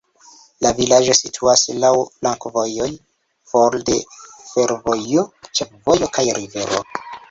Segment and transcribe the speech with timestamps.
[0.65, 2.89] La vilaĝo situas laŭ flankovojoj,
[3.53, 4.01] for de
[4.51, 6.87] fervojo, ĉefvojo kaj rivero.